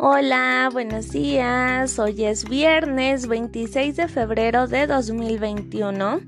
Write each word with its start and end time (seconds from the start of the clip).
Hola, 0.00 0.70
buenos 0.72 1.10
días. 1.10 1.98
Hoy 1.98 2.24
es 2.24 2.48
viernes 2.48 3.26
26 3.26 3.96
de 3.96 4.06
febrero 4.06 4.68
de 4.68 4.86
2021. 4.86 6.20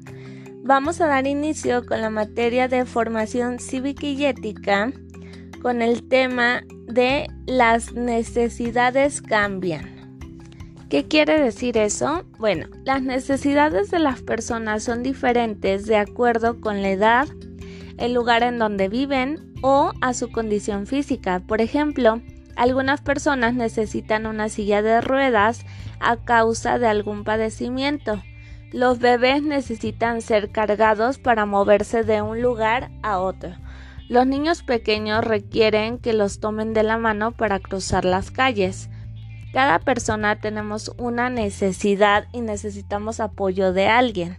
Vamos 0.64 1.00
a 1.00 1.06
dar 1.06 1.28
inicio 1.28 1.86
con 1.86 2.00
la 2.00 2.10
materia 2.10 2.66
de 2.66 2.84
formación 2.84 3.60
cívica 3.60 4.06
y 4.06 4.24
ética 4.24 4.92
con 5.62 5.82
el 5.82 6.08
tema 6.08 6.62
de 6.88 7.28
las 7.46 7.92
necesidades 7.92 9.22
cambian. 9.22 9.88
¿Qué 10.88 11.06
quiere 11.06 11.40
decir 11.40 11.76
eso? 11.76 12.24
Bueno, 12.40 12.66
las 12.84 13.02
necesidades 13.02 13.92
de 13.92 14.00
las 14.00 14.20
personas 14.20 14.82
son 14.82 15.04
diferentes 15.04 15.86
de 15.86 15.94
acuerdo 15.94 16.60
con 16.60 16.82
la 16.82 16.90
edad, 16.90 17.28
el 17.98 18.14
lugar 18.14 18.42
en 18.42 18.58
donde 18.58 18.88
viven 18.88 19.54
o 19.62 19.92
a 20.00 20.12
su 20.12 20.28
condición 20.32 20.88
física. 20.88 21.38
Por 21.46 21.60
ejemplo, 21.60 22.20
algunas 22.56 23.00
personas 23.00 23.54
necesitan 23.54 24.26
una 24.26 24.48
silla 24.48 24.82
de 24.82 25.00
ruedas 25.00 25.64
a 26.00 26.16
causa 26.16 26.78
de 26.78 26.86
algún 26.86 27.24
padecimiento. 27.24 28.22
Los 28.72 28.98
bebés 28.98 29.42
necesitan 29.42 30.22
ser 30.22 30.50
cargados 30.50 31.18
para 31.18 31.46
moverse 31.46 32.04
de 32.04 32.22
un 32.22 32.40
lugar 32.40 32.90
a 33.02 33.18
otro. 33.18 33.54
Los 34.08 34.26
niños 34.26 34.62
pequeños 34.62 35.24
requieren 35.24 35.98
que 35.98 36.12
los 36.12 36.40
tomen 36.40 36.72
de 36.72 36.82
la 36.82 36.98
mano 36.98 37.32
para 37.32 37.60
cruzar 37.60 38.04
las 38.04 38.30
calles. 38.30 38.90
Cada 39.52 39.78
persona 39.80 40.40
tenemos 40.40 40.92
una 40.98 41.30
necesidad 41.30 42.26
y 42.32 42.40
necesitamos 42.40 43.20
apoyo 43.20 43.72
de 43.72 43.88
alguien. 43.88 44.38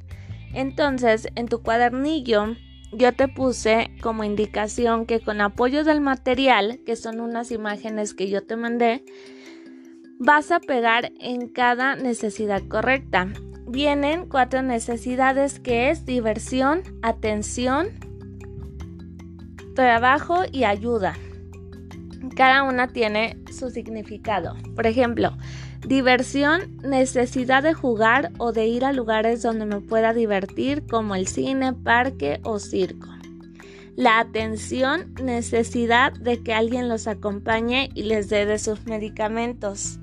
Entonces, 0.54 1.28
en 1.36 1.48
tu 1.48 1.62
cuadernillo 1.62 2.56
yo 2.92 3.14
te 3.14 3.28
puse 3.28 3.92
como 4.02 4.24
indicación 4.24 5.06
que 5.06 5.20
con 5.20 5.42
apoyo 5.42 5.84
del 5.84 6.02
material, 6.02 6.80
que 6.86 6.96
son 6.96 7.20
unas 7.20 7.52
imágenes 7.52 8.14
que 8.14 8.30
yo 8.30 8.44
te 8.44 8.56
mandé, 8.56 9.04
vas 10.20 10.52
a 10.52 10.60
pegar 10.60 11.12
en 11.20 11.48
cada 11.48 11.96
necesidad 11.96 12.62
correcta. 12.68 13.28
Vienen 13.68 14.28
cuatro 14.28 14.62
necesidades 14.62 15.60
que 15.60 15.90
es 15.90 16.06
diversión, 16.06 16.84
atención, 17.02 17.88
trabajo 19.76 20.44
y 20.52 20.66
ayuda. 20.66 21.16
Cada 22.36 22.64
una 22.64 22.88
tiene 22.88 23.38
su 23.52 23.70
significado. 23.70 24.56
Por 24.76 24.88
ejemplo, 24.88 25.36
Diversión, 25.88 26.78
necesidad 26.84 27.64
de 27.64 27.74
jugar 27.74 28.32
o 28.38 28.52
de 28.52 28.68
ir 28.68 28.86
a 28.86 28.94
lugares 28.94 29.42
donde 29.42 29.66
me 29.66 29.82
pueda 29.82 30.14
divertir 30.14 30.86
como 30.86 31.16
el 31.16 31.28
cine, 31.28 31.74
parque 31.74 32.40
o 32.44 32.60
circo. 32.60 33.08
La 33.96 34.20
atención, 34.20 35.14
necesidad 35.22 36.14
de 36.14 36.42
que 36.44 36.54
alguien 36.54 36.88
los 36.88 37.08
acompañe 37.08 37.90
y 37.96 38.04
les 38.04 38.30
dé 38.30 38.46
de 38.46 38.60
sus 38.60 38.86
medicamentos. 38.86 40.00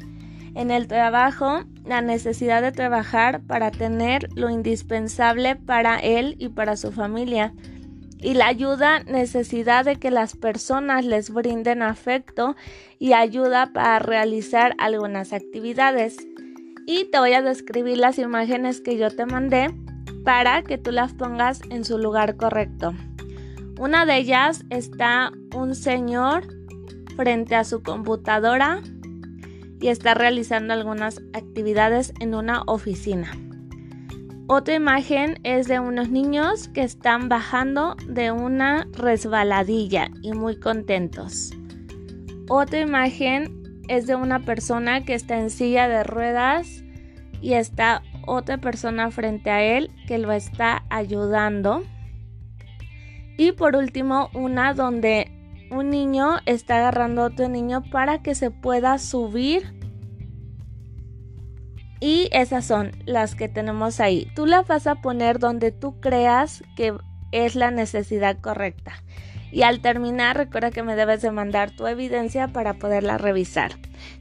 En 0.57 0.73
el 0.73 0.89
trabajo, 0.89 1.63
la 1.85 2.01
necesidad 2.01 2.61
de 2.61 2.73
trabajar 2.73 3.41
para 3.43 3.71
tener 3.71 4.29
lo 4.35 4.51
indispensable 4.51 5.55
para 5.55 5.97
él 5.99 6.35
y 6.39 6.49
para 6.49 6.77
su 6.77 6.91
familia 6.91 7.55
y 8.21 8.35
la 8.35 8.47
ayuda 8.47 9.01
necesidad 9.05 9.85
de 9.85 9.97
que 9.97 10.11
las 10.11 10.37
personas 10.37 11.05
les 11.05 11.31
brinden 11.31 11.83
afecto 11.83 12.57
y 12.99 13.13
ayuda 13.13 13.73
para 13.73 13.99
realizar 14.01 14.75
algunas 14.79 15.33
actividades. 15.33 16.17
Y 16.87 17.05
te 17.11 17.19
voy 17.19 17.35
a 17.35 17.43
describir 17.43 17.99
las 17.99 18.19
imágenes 18.19 18.81
que 18.81 18.97
yo 18.97 19.15
te 19.15 19.27
mandé 19.27 19.69
para 20.25 20.63
que 20.63 20.79
tú 20.79 20.91
las 20.91 21.13
pongas 21.15 21.61
en 21.71 21.85
su 21.85 21.99
lugar 21.99 22.37
correcto. 22.37 22.95
Una 23.79 24.07
de 24.07 24.17
ellas 24.17 24.65
está 24.71 25.33
un 25.55 25.75
señor 25.75 26.45
frente 27.17 27.55
a 27.55 27.65
su 27.65 27.83
computadora 27.83 28.81
y 29.81 29.89
está 29.89 30.15
realizando 30.15 30.73
algunas 30.73 31.21
actividades 31.35 32.13
en 32.21 32.35
una 32.35 32.63
oficina. 32.67 33.31
Otra 34.51 34.75
imagen 34.75 35.39
es 35.45 35.69
de 35.69 35.79
unos 35.79 36.09
niños 36.09 36.69
que 36.69 36.83
están 36.83 37.29
bajando 37.29 37.97
de 38.07 38.33
una 38.33 38.89
resbaladilla 38.93 40.09
y 40.23 40.33
muy 40.33 40.59
contentos. 40.59 41.51
Otra 42.49 42.81
imagen 42.81 43.83
es 43.89 44.07
de 44.07 44.15
una 44.15 44.47
persona 44.47 45.05
que 45.05 45.13
está 45.13 45.39
en 45.39 45.51
silla 45.51 45.87
de 45.87 46.03
ruedas 46.03 46.83
y 47.43 47.53
está 47.53 48.01
otra 48.27 48.57
persona 48.57 49.11
frente 49.11 49.51
a 49.51 49.63
él 49.63 49.91
que 50.07 50.17
lo 50.17 50.33
está 50.33 50.83
ayudando. 50.89 51.83
Y 53.37 53.53
por 53.53 53.77
último, 53.77 54.31
una 54.33 54.73
donde 54.73 55.31
un 55.71 55.91
niño 55.91 56.39
está 56.47 56.79
agarrando 56.79 57.21
a 57.21 57.27
otro 57.27 57.51
niño 57.51 57.83
para 57.91 58.23
que 58.23 58.35
se 58.35 58.51
pueda 58.51 58.97
subir 58.97 59.78
y 62.01 62.29
esas 62.33 62.65
son 62.65 62.93
las 63.07 63.35
que 63.35 63.49
tenemos 63.49 64.01
ahí. 64.01 64.31
Tú 64.35 64.47
las 64.47 64.67
vas 64.67 64.87
a 64.87 64.97
poner 64.97 65.39
donde 65.39 65.73
tú 65.73 66.01
creas 66.01 66.63
que 66.77 66.95
es 67.33 67.55
la 67.55 67.71
necesidad 67.71 68.39
correcta. 68.41 68.93
Y 69.51 69.63
al 69.63 69.81
terminar, 69.81 70.37
recuerda 70.37 70.71
que 70.71 70.83
me 70.83 70.95
debes 70.95 71.23
de 71.23 71.31
mandar 71.31 71.71
tu 71.71 71.87
evidencia 71.87 72.49
para 72.49 72.75
poderla 72.75 73.19
revisar. 73.19 73.73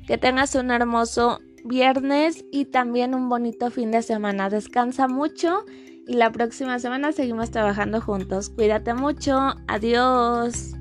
Que 0.08 0.18
tengas 0.18 0.56
un 0.56 0.72
hermoso 0.72 1.40
viernes 1.66 2.46
y 2.52 2.66
también 2.66 3.14
un 3.14 3.28
bonito 3.28 3.70
fin 3.70 3.92
de 3.92 4.02
semana. 4.02 4.50
Descansa 4.50 5.08
mucho 5.08 5.66
y 6.08 6.14
la 6.14 6.32
próxima 6.32 6.80
semana 6.80 7.12
seguimos 7.12 7.52
trabajando 7.52 8.00
juntos. 8.00 8.50
Cuídate 8.50 8.94
mucho. 8.94 9.56
Adiós. 9.68 10.77